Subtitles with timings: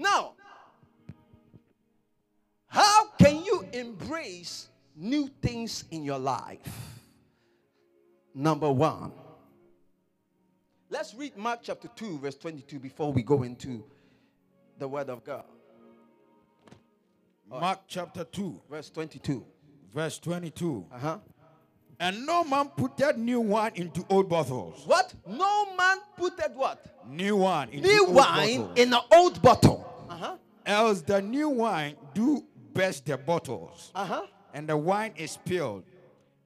[0.00, 0.32] Now,
[2.68, 6.98] how can you embrace new things in your life?
[8.34, 9.12] Number one,
[10.88, 13.84] let's read Mark chapter 2, verse 22 before we go into
[14.78, 15.44] the Word of God.
[17.50, 19.44] Mark chapter 2, Verse 22.
[19.92, 20.86] verse 22.
[20.94, 21.18] Uh huh.
[21.98, 24.82] And no man put that new wine into old bottles.
[24.86, 25.12] What?
[25.28, 26.82] No man put that what?
[27.06, 28.78] New wine New wine bottles.
[28.78, 29.86] in an old bottle.
[30.66, 34.26] Else the new wine do burst the bottles, Uh huh.
[34.54, 35.84] and the wine is spilled,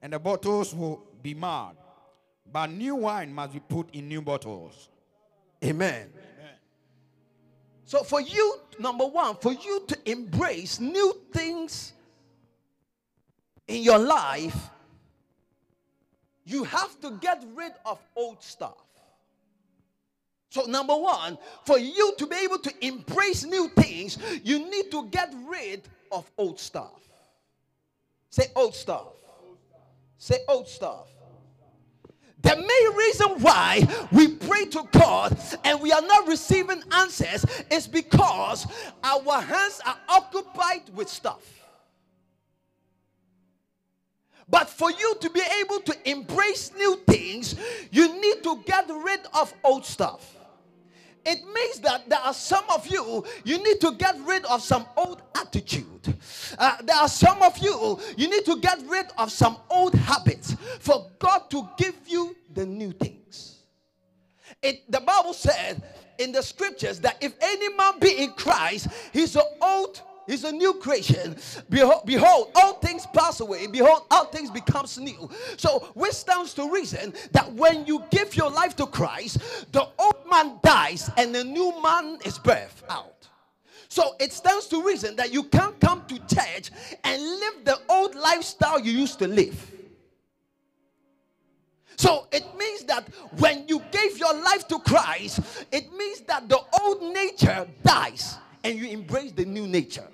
[0.01, 1.75] and the bottles will be marred.
[2.51, 4.89] But new wine must be put in new bottles.
[5.63, 6.11] Amen.
[7.87, 11.93] So, for you, number one, for you to embrace new things
[13.67, 14.57] in your life,
[16.45, 18.84] you have to get rid of old stuff.
[20.49, 25.07] So, number one, for you to be able to embrace new things, you need to
[25.07, 25.81] get rid
[26.11, 27.01] of old stuff.
[28.29, 29.13] Say old stuff.
[30.17, 31.07] Say old stuff.
[32.41, 37.87] The main reason why we pray to God and we are not receiving answers is
[37.87, 38.67] because
[39.03, 41.43] our hands are occupied with stuff.
[44.47, 47.55] But for you to be able to embrace new things,
[47.91, 50.35] you need to get rid of old stuff.
[51.25, 54.85] It means that there are some of you, you need to get rid of some
[54.95, 56.15] old attitude.
[56.57, 60.55] Uh, there are some of you, you need to get rid of some old habits
[60.79, 63.63] for God to give you the new things.
[64.61, 65.81] It, the Bible said
[66.19, 70.51] in the scriptures that if any man be in Christ, he's an old He's a
[70.51, 71.35] new creation.
[71.69, 73.67] Behold, behold, all things pass away.
[73.67, 75.29] Behold, all things becomes new.
[75.57, 79.39] So, which stands to reason that when you give your life to Christ,
[79.71, 83.11] the old man dies and the new man is birthed out.
[83.87, 86.71] So it stands to reason that you can't come to church
[87.03, 89.71] and live the old lifestyle you used to live.
[91.95, 95.39] So it means that when you gave your life to Christ,
[95.71, 100.07] it means that the old nature dies and you embrace the new nature.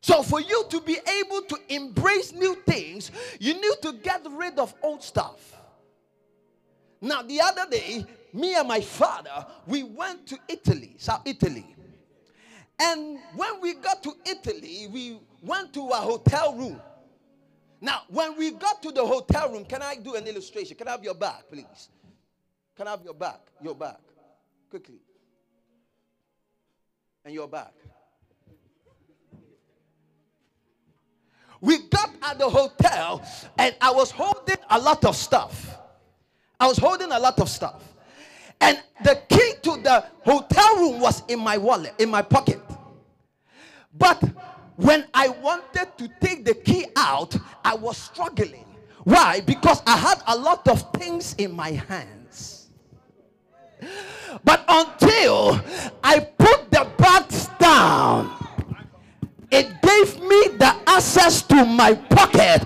[0.00, 4.58] So for you to be able to embrace new things, you need to get rid
[4.58, 5.58] of old stuff.
[7.00, 11.76] Now, the other day, me and my father, we went to Italy, South Italy.
[12.80, 16.80] And when we got to Italy, we went to a hotel room.
[17.80, 20.76] Now, when we got to the hotel room, can I do an illustration?
[20.76, 21.90] Can I have your back, please?
[22.76, 23.40] Can I have your back?
[23.60, 24.00] Your back.
[24.70, 25.00] Quickly.
[27.24, 27.72] And you're back.
[31.60, 33.24] We got at the hotel
[33.56, 35.78] and I was holding a lot of stuff.
[36.58, 37.94] I was holding a lot of stuff.
[38.60, 42.60] And the key to the hotel room was in my wallet, in my pocket.
[43.96, 44.20] But
[44.76, 48.64] when I wanted to take the key out, I was struggling.
[49.04, 49.40] Why?
[49.40, 52.70] Because I had a lot of things in my hands.
[54.44, 55.01] But until
[61.82, 62.62] my pocket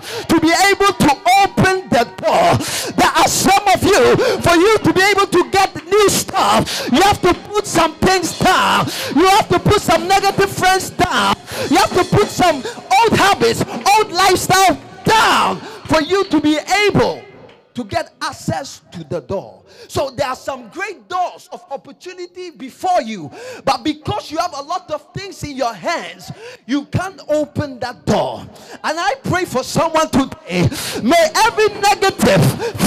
[28.83, 30.69] And I pray for someone today.
[31.03, 32.43] May every negative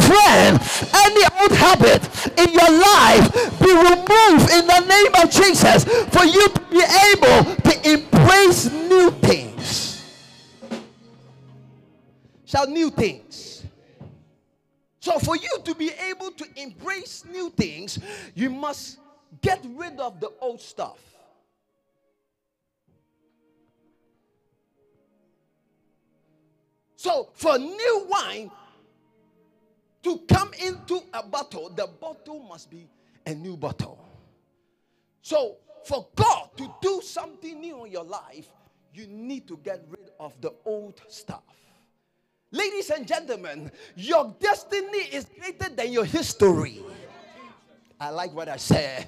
[0.06, 0.60] friend,
[0.94, 2.02] any old habit
[2.38, 6.82] in your life be removed in the name of Jesus for you to be
[7.12, 10.40] able to embrace new things.
[12.44, 13.64] Shall new things.
[15.00, 17.98] So, for you to be able to embrace new things,
[18.34, 18.98] you must
[19.40, 20.98] get rid of the old stuff.
[27.00, 28.50] So, for new wine
[30.02, 32.90] to come into a bottle, the bottle must be
[33.24, 34.04] a new bottle.
[35.22, 35.56] So,
[35.86, 38.50] for God to do something new in your life,
[38.92, 41.40] you need to get rid of the old stuff.
[42.52, 46.80] Ladies and gentlemen, your destiny is greater than your history.
[48.02, 49.04] I like what I said.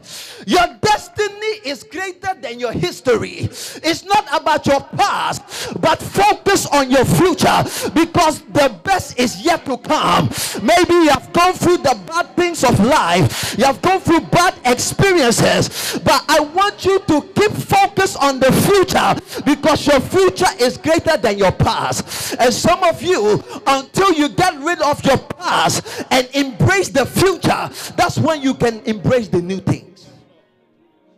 [0.47, 3.49] Your destiny is greater than your history.
[3.83, 9.65] It's not about your past, but focus on your future because the best is yet
[9.65, 10.29] to come.
[10.63, 14.57] Maybe you have gone through the bad things of life, you have gone through bad
[14.67, 20.77] experiences, but I want you to keep focus on the future because your future is
[20.77, 22.37] greater than your past.
[22.39, 27.71] And some of you, until you get rid of your past and embrace the future,
[27.97, 30.09] that's when you can embrace the new things.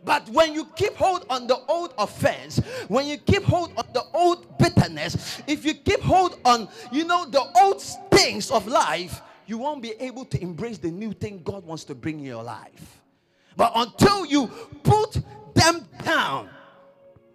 [0.03, 4.03] But when you keep hold on the old offense, when you keep hold on the
[4.13, 9.57] old bitterness, if you keep hold on, you know, the old things of life, you
[9.57, 13.01] won't be able to embrace the new thing God wants to bring in your life.
[13.57, 14.47] But until you
[14.83, 15.17] put
[15.55, 16.49] them down,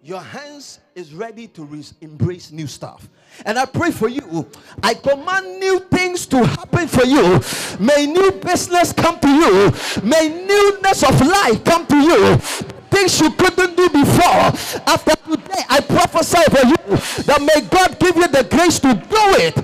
[0.03, 3.07] your hands is ready to re- embrace new stuff.
[3.45, 4.47] And I pray for you.
[4.81, 7.39] I command new things to happen for you.
[7.79, 9.71] May new business come to you.
[10.03, 12.37] May newness of life come to you.
[12.89, 14.81] Things you couldn't do before.
[14.87, 19.05] After today, I prophesy for you that may God give you the grace to do
[19.39, 19.63] it.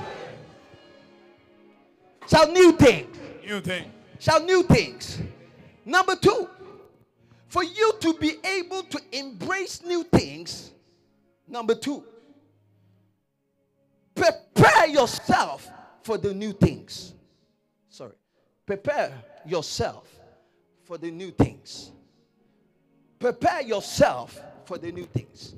[2.29, 3.17] Shall new things.
[3.45, 3.91] New thing.
[4.19, 5.19] Shall new things.
[5.85, 6.49] Number two,
[7.47, 10.71] for you to be able to embrace new things,
[11.47, 12.03] number two,
[14.15, 15.69] prepare yourself
[16.03, 17.13] for the new things.
[17.89, 18.15] Sorry.
[18.65, 19.13] Prepare
[19.45, 20.07] yourself
[20.83, 21.91] for the new things.
[23.19, 25.55] Prepare yourself for the new things.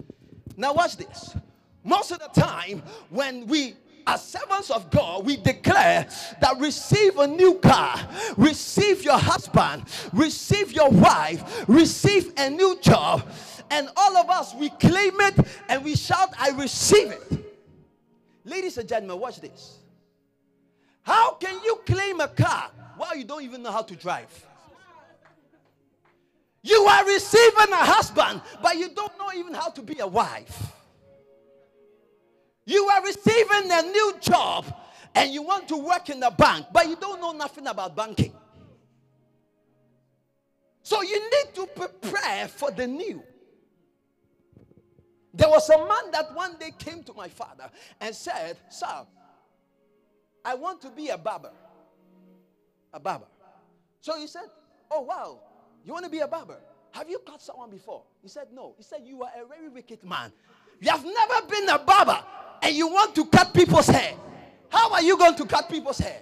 [0.56, 1.36] Now, watch this.
[1.84, 3.76] Most of the time, when we
[4.08, 6.08] as servants of God, we declare
[6.42, 8.00] that receive a new car,
[8.38, 13.28] receive your husband, receive your wife, receive a new job.
[13.72, 17.46] And all of us, we claim it and we shout, I receive it.
[18.44, 19.78] Ladies and gentlemen, watch this.
[21.04, 24.46] How can you claim a car while you don't even know how to drive?
[26.62, 30.74] You are receiving a husband, but you don't know even how to be a wife.
[32.70, 34.64] You are receiving a new job
[35.16, 38.32] and you want to work in the bank, but you don't know nothing about banking.
[40.84, 43.24] So you need to prepare for the new.
[45.34, 49.04] There was a man that one day came to my father and said, Sir,
[50.46, 51.52] I want to be a barber.
[52.94, 53.26] A barber.
[54.00, 54.46] So he said,
[54.92, 55.40] Oh, wow,
[55.84, 56.60] you want to be a barber?
[56.92, 58.04] Have you cut someone before?
[58.22, 58.76] He said, No.
[58.78, 60.32] He said, You are a very wicked man.
[60.80, 62.24] You have never been a barber
[62.62, 64.14] and you want to cut people's hair.
[64.70, 66.22] How are you going to cut people's hair?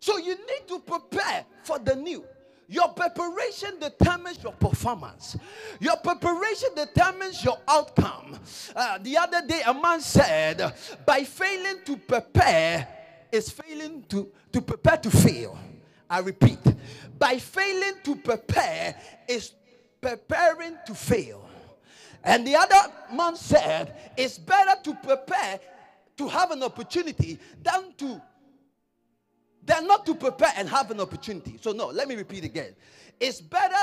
[0.00, 2.24] So you need to prepare for the new.
[2.70, 5.38] Your preparation determines your performance.
[5.80, 8.38] Your preparation determines your outcome.
[8.76, 10.74] Uh, the other day, a man said,
[11.06, 12.86] by failing to prepare,
[13.32, 15.58] is failing to, to prepare to fail.
[16.10, 16.58] I repeat,
[17.18, 18.94] by failing to prepare,
[19.26, 19.52] is
[20.00, 21.47] preparing to fail.
[22.24, 25.60] And the other man said, It's better to prepare
[26.16, 28.20] to have an opportunity than to
[29.64, 31.58] than not to prepare and have an opportunity.
[31.60, 32.74] So, no, let me repeat again.
[33.20, 33.74] It's better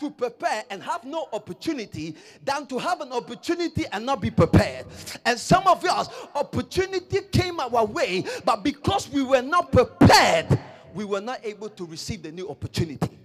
[0.00, 4.86] to prepare and have no opportunity than to have an opportunity and not be prepared.
[5.24, 10.58] And some of us, opportunity came our way, but because we were not prepared,
[10.94, 13.18] we were not able to receive the new opportunity.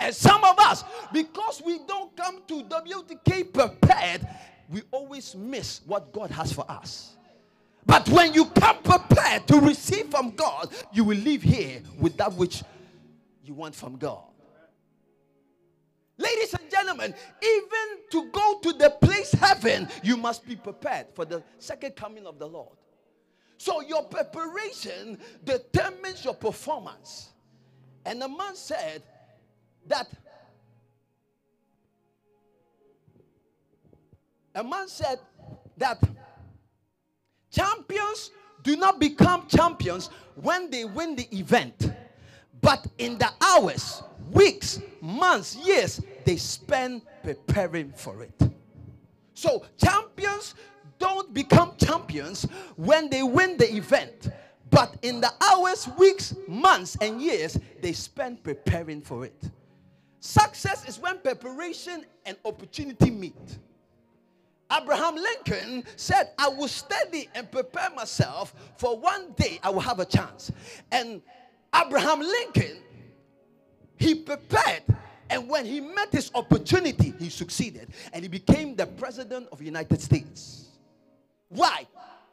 [0.00, 4.26] And some of us, because we don't come to WTK prepared,
[4.68, 7.16] we always miss what God has for us.
[7.86, 12.32] But when you come prepared to receive from God, you will live here with that
[12.32, 12.62] which
[13.44, 14.24] you want from God.
[16.16, 17.12] Ladies and gentlemen,
[17.42, 22.26] even to go to the place heaven, you must be prepared for the second coming
[22.26, 22.76] of the Lord.
[23.58, 27.30] So your preparation determines your performance.
[28.06, 29.02] And the man said,
[29.86, 30.08] that
[34.54, 35.18] a man said
[35.76, 36.02] that
[37.50, 38.30] champions
[38.62, 41.92] do not become champions when they win the event,
[42.60, 48.40] but in the hours, weeks, months, years they spend preparing for it.
[49.34, 50.54] So, champions
[50.98, 52.44] don't become champions
[52.76, 54.30] when they win the event,
[54.70, 59.50] but in the hours, weeks, months, and years they spend preparing for it.
[60.24, 63.58] Success is when preparation and opportunity meet.
[64.72, 70.00] Abraham Lincoln said, I will study and prepare myself for one day I will have
[70.00, 70.50] a chance.
[70.90, 71.20] And
[71.76, 72.78] Abraham Lincoln,
[73.98, 74.84] he prepared.
[75.28, 77.90] And when he met his opportunity, he succeeded.
[78.14, 80.68] And he became the president of the United States.
[81.50, 81.86] Why?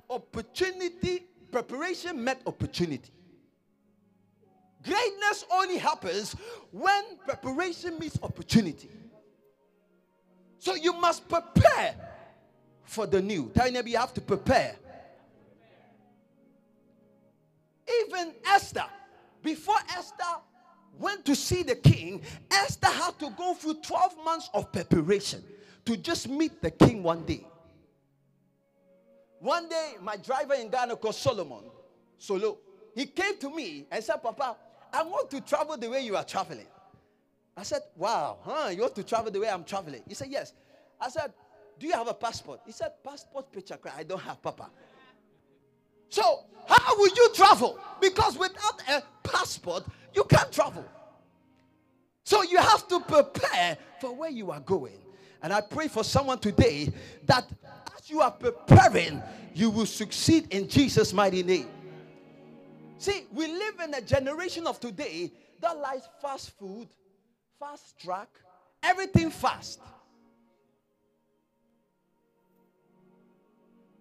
[0.09, 3.11] Opportunity, preparation met opportunity.
[4.83, 6.35] Greatness only happens
[6.71, 8.89] when preparation meets opportunity.
[10.59, 11.95] So you must prepare
[12.83, 13.51] for the new.
[13.53, 14.75] Tell your you have to prepare.
[18.05, 18.85] Even Esther,
[19.43, 20.23] before Esther
[20.99, 25.43] went to see the king, Esther had to go through 12 months of preparation
[25.85, 27.45] to just meet the king one day.
[29.39, 31.63] One day, my driver in Ghana called Solomon,
[32.17, 32.59] Solo,
[32.93, 34.55] he came to me and said, Papa,
[34.93, 36.67] I want to travel the way you are traveling.
[37.55, 38.69] I said, Wow, huh?
[38.69, 40.01] You want to travel the way I'm traveling?
[40.07, 40.53] He said, Yes.
[40.99, 41.33] I said,
[41.79, 42.61] Do you have a passport?
[42.65, 43.77] He said, Passport picture.
[43.95, 44.69] I don't have, Papa.
[46.09, 47.79] So, how will you travel?
[48.01, 50.85] Because without a passport, you can't travel.
[52.25, 54.99] So, you have to prepare for where you are going.
[55.41, 56.91] And I pray for someone today
[57.25, 57.45] that
[57.97, 59.21] as you are preparing,
[59.53, 61.67] you will succeed in Jesus' mighty name.
[63.01, 66.87] See, we live in a generation of today that likes fast food,
[67.59, 68.29] fast track,
[68.83, 69.79] everything fast.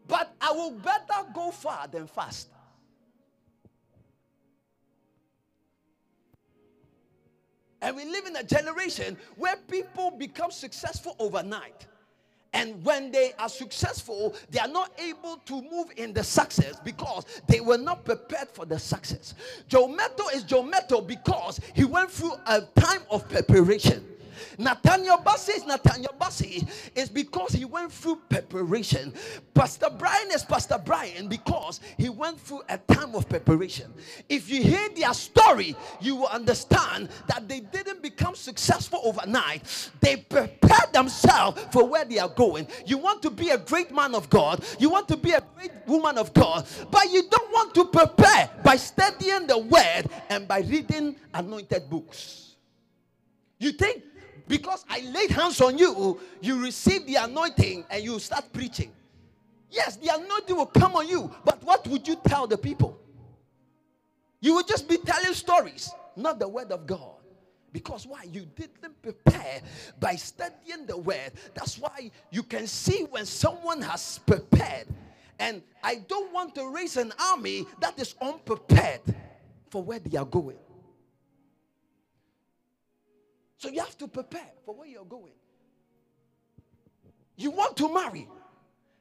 [0.06, 2.48] But I will better go far than fast.
[7.80, 11.86] And we live in a generation where people become successful overnight.
[12.52, 17.24] And when they are successful, they are not able to move in the success because
[17.46, 19.34] they were not prepared for the success.
[19.68, 24.04] Joe Mettle is Joe Mettle because he went through a time of preparation.
[24.58, 29.12] Nathaniel Bassey is Nathaniel Bassey is because he went through preparation.
[29.54, 33.92] Pastor Brian is Pastor Brian because he went through a time of preparation.
[34.28, 39.90] If you hear their story, you will understand that they didn't become successful overnight.
[40.00, 42.66] They prepared themselves for where they are going.
[42.86, 45.72] You want to be a great man of God, you want to be a great
[45.86, 50.60] woman of God, but you don't want to prepare by studying the word and by
[50.60, 52.56] reading anointed books.
[53.58, 54.02] You think
[54.50, 58.90] because I laid hands on you, you receive the anointing and you start preaching.
[59.70, 62.98] Yes, the anointing will come on you, but what would you tell the people?
[64.40, 67.14] You would just be telling stories, not the word of God.
[67.72, 68.24] Because why?
[68.24, 69.62] You didn't prepare
[70.00, 71.30] by studying the word.
[71.54, 74.88] That's why you can see when someone has prepared.
[75.38, 79.02] And I don't want to raise an army that is unprepared
[79.70, 80.58] for where they are going.
[83.60, 85.34] So you have to prepare for where you're going.
[87.36, 88.26] You want to marry.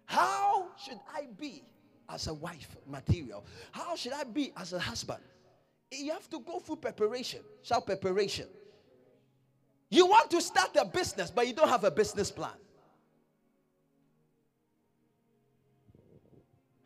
[0.04, 1.64] How should I be
[2.10, 3.46] as a wife material?
[3.72, 5.22] How should I be as a husband?
[5.94, 7.40] You have to go through preparation.
[7.64, 8.48] Shout preparation.
[9.90, 12.52] You want to start a business, but you don't have a business plan.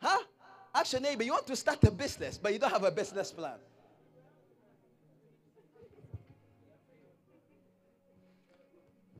[0.00, 0.22] Huh?
[0.76, 3.32] Ask your neighbor, you want to start a business, but you don't have a business
[3.32, 3.58] plan.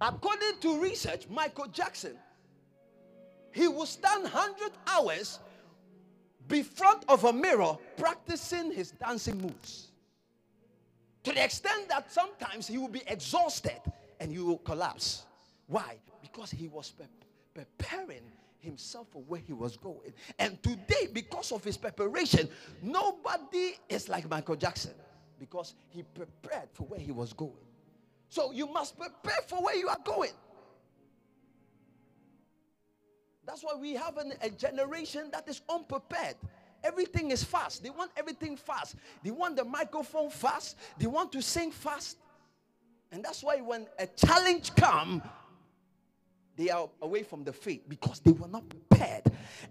[0.07, 2.15] According to research, Michael Jackson,
[3.53, 5.39] he would stand 100 hours
[6.47, 9.93] be front of a mirror practicing his dancing moves.
[11.23, 13.81] To the extent that sometimes he will be exhausted
[14.21, 15.25] and he will collapse.
[15.69, 15.97] Why?
[16.21, 17.07] Because he was pre-
[17.55, 20.13] preparing himself for where he was going.
[20.39, 22.51] And today, because of his preparation,
[22.83, 24.93] nobody is like Michael Jackson
[25.39, 27.64] because he prepared for where he was going.
[28.29, 30.33] So you must prepare for where you are going.
[33.47, 36.37] That's why we have an, a generation that is unprepared.
[36.83, 37.83] Everything is fast.
[37.83, 38.97] They want everything fast.
[39.23, 40.77] They want the microphone fast.
[40.99, 42.19] They want to sing fast.
[43.13, 45.23] And that's why when a challenge come,
[46.57, 49.23] they are away from the faith because they were not prepared.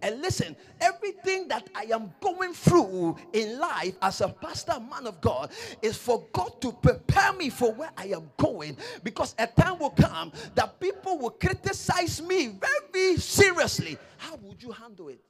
[0.01, 5.21] And listen, everything that I am going through in life as a pastor, man of
[5.21, 8.75] God, is for God to prepare me for where I am going.
[9.03, 12.57] Because a time will come that people will criticize me
[12.93, 13.97] very seriously.
[14.17, 15.21] How would you handle it?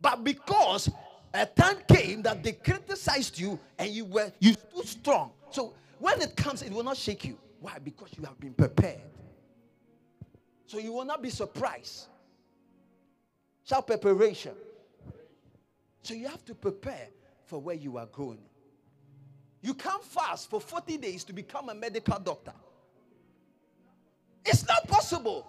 [0.00, 0.90] But because
[1.34, 5.32] a time came that they criticized you and you were you stood strong.
[5.50, 7.36] So when it comes, it will not shake you.
[7.60, 7.78] Why?
[7.82, 9.00] Because you have been prepared.
[10.68, 12.08] So you will not be surprised.
[13.64, 14.52] Shout preparation.
[16.02, 17.08] So you have to prepare
[17.46, 18.42] for where you are going.
[19.62, 22.52] You can't fast for 40 days to become a medical doctor.
[24.44, 25.46] It's not possible.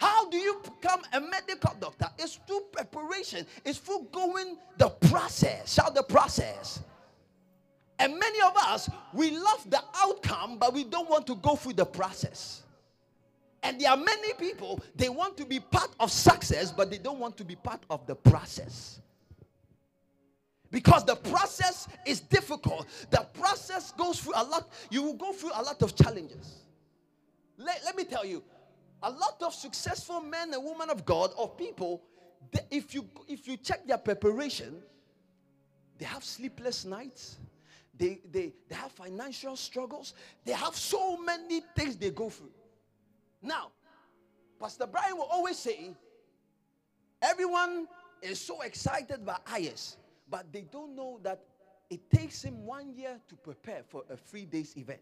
[0.00, 2.06] How do you become a medical doctor?
[2.18, 5.74] It's through preparation, it's through going the process.
[5.74, 6.80] Shout the process.
[7.98, 11.74] And many of us, we love the outcome, but we don't want to go through
[11.74, 12.62] the process.
[13.62, 17.18] And there are many people, they want to be part of success, but they don't
[17.18, 19.00] want to be part of the process.
[20.70, 22.86] Because the process is difficult.
[23.10, 26.58] The process goes through a lot, you will go through a lot of challenges.
[27.56, 28.42] Let, let me tell you,
[29.02, 32.02] A lot of successful men and women of God or people,
[32.50, 34.82] they, if you if you check their preparation,
[35.98, 37.38] they have sleepless nights.
[37.96, 40.14] They, they, they have financial struggles.
[40.44, 42.52] They have so many things they go through.
[43.42, 43.70] Now,
[44.60, 45.94] Pastor Brian will always say,
[47.22, 47.86] everyone
[48.22, 49.96] is so excited by IS,
[50.28, 51.40] but they don't know that
[51.90, 55.00] it takes him one year to prepare for a three days event.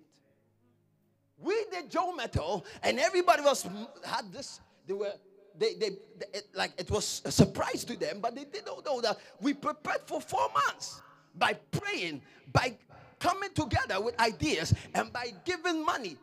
[1.38, 3.66] We did Joe Mettle, and everybody was
[4.04, 4.60] had this.
[4.86, 5.12] They were
[5.58, 9.00] they, they, they it, like it was a surprise to them, but they didn't know
[9.00, 11.02] that we prepared for four months
[11.34, 12.76] by praying, by
[13.18, 16.16] coming together with ideas, and by giving money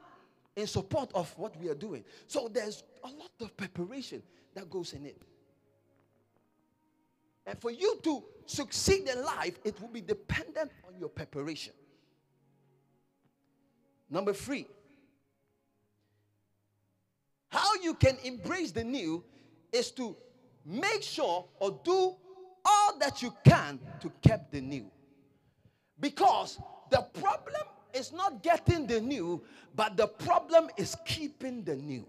[0.55, 2.03] in support of what we are doing.
[2.27, 4.21] So there's a lot of preparation
[4.53, 5.21] that goes in it.
[7.45, 11.73] And for you to succeed in life, it will be dependent on your preparation.
[14.09, 14.67] Number three,
[17.49, 19.23] how you can embrace the new
[19.71, 20.15] is to
[20.65, 22.15] make sure or do
[22.65, 24.89] all that you can to keep the new.
[25.99, 29.41] Because the problem is not getting the new,
[29.75, 32.05] but the problem is keeping the new.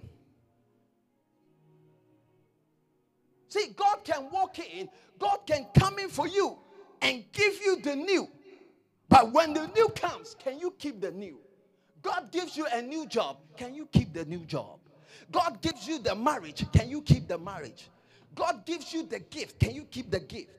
[3.49, 4.89] See, God can walk in,
[5.19, 6.59] God can come in for you
[7.03, 8.29] and give you the new.
[9.09, 11.39] But when the new comes, can you keep the new?
[12.03, 13.37] God gives you a new job.
[13.57, 14.79] Can you keep the new job?
[15.31, 16.65] God gives you the marriage.
[16.73, 17.91] Can you keep the marriage?
[18.35, 19.61] God gives you the gift.
[19.61, 20.51] Can you keep the gift?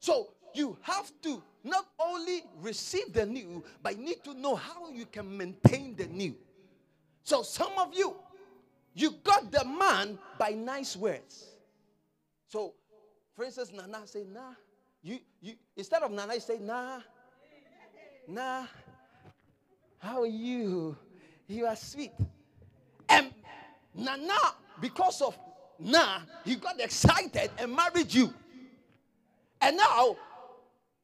[0.00, 0.28] So
[0.58, 5.06] you have to not only receive the new, but you need to know how you
[5.06, 6.34] can maintain the new.
[7.22, 8.16] So some of you,
[8.94, 11.46] you got the man by nice words.
[12.48, 12.74] So,
[13.36, 14.54] for instance, Nana say, nah.
[15.02, 17.00] You, you instead of Nana, you say, nah,
[18.26, 18.66] nah.
[19.98, 20.96] How are you?
[21.46, 22.12] You are sweet.
[23.08, 23.32] And
[23.94, 24.38] Nana,
[24.80, 25.38] because of
[25.78, 28.32] nah, he got excited and married you.
[29.60, 30.16] And now,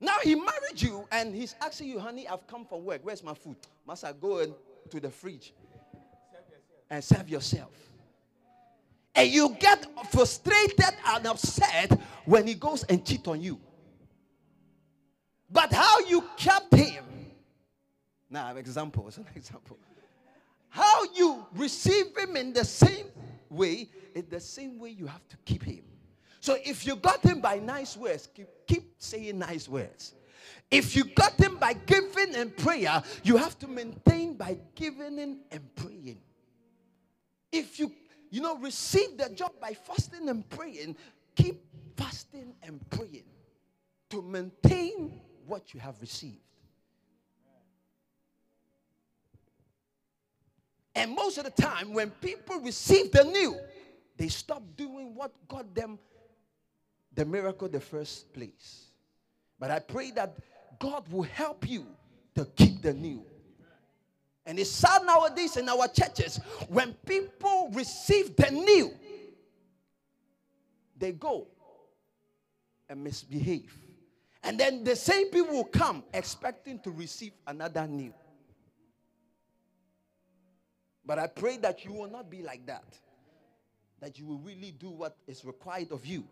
[0.01, 3.01] now he married you and he's asking you, honey, I've come from work.
[3.03, 3.57] Where's my food?
[3.87, 4.55] Must I go in
[4.91, 5.53] to the fridge
[6.91, 7.73] and serve yourself?
[9.15, 13.61] And you get frustrated and upset when he goes and cheat on you.
[15.51, 17.05] But how you kept him.
[18.29, 19.79] Now, example, it's an example.
[20.69, 23.07] How you receive him in the same
[23.49, 25.85] way, in the same way you have to keep him.
[26.45, 30.13] So if you got him by nice words, keep, keep saying nice words.
[30.71, 35.75] If you got him by giving and prayer, you have to maintain by giving and
[35.75, 36.19] praying.
[37.51, 37.91] If you
[38.29, 40.97] you know receive the job by fasting and praying,
[41.35, 41.65] keep
[41.97, 43.25] fasting and praying
[44.11, 46.43] to maintain what you have received.
[50.95, 53.59] And most of the time, when people receive the new,
[54.19, 55.99] they stop doing what got them
[57.15, 58.87] the miracle the first place.
[59.59, 60.37] But I pray that
[60.79, 61.87] God will help you
[62.35, 63.25] to keep the new.
[64.47, 68.93] And it's sad nowadays in our churches when people receive the new,
[70.99, 71.47] they go
[72.89, 73.73] and misbehave.
[74.43, 78.13] And then the same people will come expecting to receive another new.
[81.07, 82.85] But I pray that you will not be like that.
[84.01, 86.25] That you will really do what is required of you.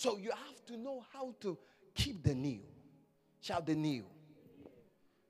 [0.00, 1.58] So you have to know how to
[1.94, 2.60] keep the new.
[3.42, 4.02] Shout the new.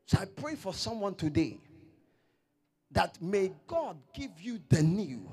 [0.06, 1.58] So I pray for someone today
[2.92, 5.28] that may God give you the new.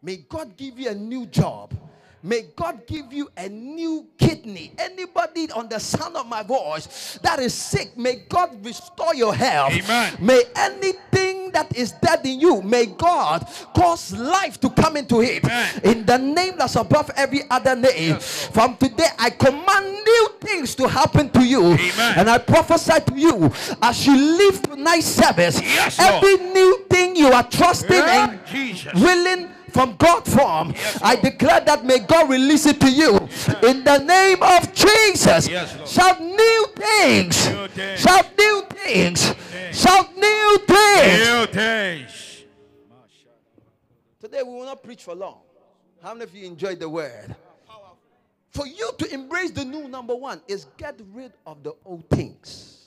[0.00, 1.74] May God give you a new job.
[2.22, 4.72] May God give you a new kidney.
[4.78, 9.74] Anybody on the sound of my voice that is sick, may God restore your health.
[9.74, 10.16] Amen.
[10.20, 15.44] May anything that is dead in you, may God cause life to come into it.
[15.84, 18.16] In the name that's above every other name.
[18.18, 21.72] From today, I command new things to happen to you.
[21.72, 22.14] Amen.
[22.18, 27.28] And I prophesy to you as you leave tonight's service, Yes, every new thing you
[27.28, 28.92] are trusting Yeah, and Jesus.
[28.94, 30.72] willing from God form.
[30.72, 33.16] Yes, I declare that may God release it to you
[33.62, 35.48] in the name of Jesus.
[35.48, 35.76] Yes,
[36.20, 37.48] new things.
[37.48, 38.04] New things.
[38.38, 39.30] New things.
[39.30, 39.80] things.
[39.80, 41.28] Shout new things.
[41.28, 42.44] New things.
[44.20, 45.38] Today we will not preach for long.
[46.02, 47.34] How many of you enjoyed the word?
[48.50, 52.84] For you to embrace the new, number one is get rid of the old things.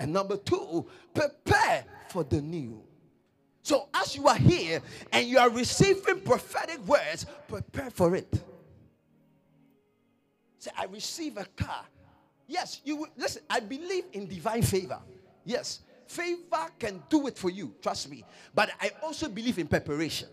[0.00, 2.82] And number two, prepare for the new.
[3.62, 4.80] So as you are here
[5.12, 8.32] and you are receiving prophetic words, prepare for it.
[10.58, 11.84] Say, I receive a car.
[12.48, 14.98] Yes, you will, listen, I believe in divine favor.
[15.44, 18.24] Yes, favor can do it for you, trust me.
[18.54, 20.28] But I also believe in preparation.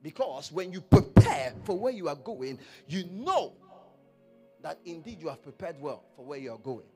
[0.00, 3.54] Because when you prepare for where you are going, you know
[4.62, 6.86] that indeed you have prepared well for where you are going.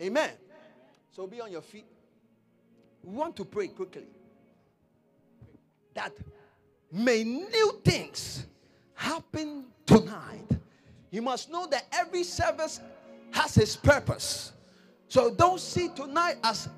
[0.00, 0.30] Amen.
[1.10, 1.86] So be on your feet.
[3.02, 4.06] We want to pray quickly
[5.94, 6.12] that
[6.92, 8.46] may new things
[8.94, 10.53] happen tonight.
[11.14, 12.80] You must know that every service
[13.30, 14.50] has its purpose.
[15.06, 16.68] So don't see tonight as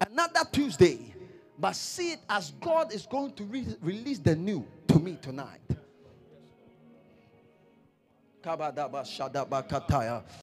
[0.00, 1.12] another Tuesday,
[1.58, 5.58] but see it as God is going to re- release the new to me tonight.